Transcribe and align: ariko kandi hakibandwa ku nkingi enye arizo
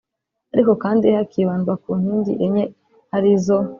ariko 0.53 0.71
kandi 0.83 1.05
hakibandwa 1.17 1.73
ku 1.83 1.89
nkingi 1.99 2.33
enye 2.45 2.63
arizo 3.17 3.57